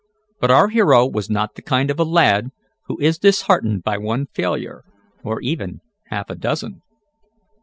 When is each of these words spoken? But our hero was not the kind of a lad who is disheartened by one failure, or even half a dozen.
But 0.39 0.49
our 0.49 0.69
hero 0.69 1.05
was 1.05 1.29
not 1.29 1.53
the 1.53 1.61
kind 1.61 1.91
of 1.91 1.99
a 1.99 2.03
lad 2.03 2.49
who 2.87 2.99
is 2.99 3.19
disheartened 3.19 3.83
by 3.83 3.99
one 3.99 4.25
failure, 4.33 4.83
or 5.23 5.39
even 5.41 5.81
half 6.07 6.31
a 6.31 6.35
dozen. 6.35 6.81